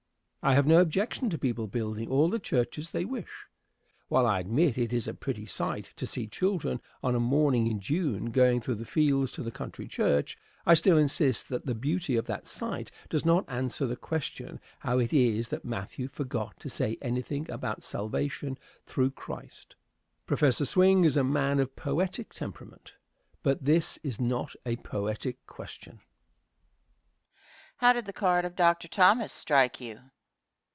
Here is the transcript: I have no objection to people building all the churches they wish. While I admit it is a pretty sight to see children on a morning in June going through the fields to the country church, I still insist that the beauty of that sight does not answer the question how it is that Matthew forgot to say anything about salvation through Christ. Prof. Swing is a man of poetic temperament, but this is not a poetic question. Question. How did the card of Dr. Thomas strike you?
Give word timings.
I 0.43 0.55
have 0.55 0.65
no 0.65 0.79
objection 0.81 1.29
to 1.29 1.37
people 1.37 1.67
building 1.67 2.09
all 2.09 2.27
the 2.27 2.39
churches 2.39 2.89
they 2.89 3.05
wish. 3.05 3.45
While 4.07 4.25
I 4.25 4.39
admit 4.39 4.75
it 4.75 4.91
is 4.91 5.07
a 5.07 5.13
pretty 5.13 5.45
sight 5.45 5.91
to 5.97 6.07
see 6.07 6.25
children 6.25 6.81
on 7.03 7.13
a 7.13 7.19
morning 7.19 7.67
in 7.67 7.79
June 7.79 8.31
going 8.31 8.59
through 8.59 8.73
the 8.81 8.85
fields 8.85 9.31
to 9.33 9.43
the 9.43 9.51
country 9.51 9.87
church, 9.87 10.39
I 10.65 10.73
still 10.73 10.97
insist 10.97 11.49
that 11.49 11.67
the 11.67 11.75
beauty 11.75 12.15
of 12.15 12.25
that 12.25 12.47
sight 12.47 12.89
does 13.07 13.23
not 13.23 13.45
answer 13.47 13.85
the 13.85 13.95
question 13.95 14.59
how 14.79 14.97
it 14.97 15.13
is 15.13 15.49
that 15.49 15.63
Matthew 15.63 16.07
forgot 16.07 16.59
to 16.61 16.71
say 16.71 16.97
anything 17.03 17.47
about 17.51 17.83
salvation 17.83 18.57
through 18.87 19.11
Christ. 19.11 19.75
Prof. 20.25 20.55
Swing 20.55 21.05
is 21.05 21.17
a 21.17 21.23
man 21.23 21.59
of 21.59 21.75
poetic 21.75 22.33
temperament, 22.33 22.95
but 23.43 23.65
this 23.65 23.99
is 24.01 24.19
not 24.19 24.55
a 24.65 24.77
poetic 24.77 25.45
question. 25.45 25.99
Question. 25.99 27.77
How 27.77 27.93
did 27.93 28.05
the 28.07 28.11
card 28.13 28.43
of 28.43 28.55
Dr. 28.55 28.87
Thomas 28.87 29.31
strike 29.33 29.79
you? 29.79 29.99